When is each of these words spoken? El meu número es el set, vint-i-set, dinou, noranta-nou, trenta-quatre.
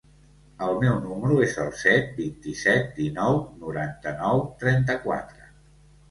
El 0.67 0.71
meu 0.83 0.93
número 1.01 1.35
es 1.47 1.51
el 1.63 1.67
set, 1.81 2.07
vint-i-set, 2.21 2.87
dinou, 2.99 3.37
noranta-nou, 3.65 4.41
trenta-quatre. 4.63 5.45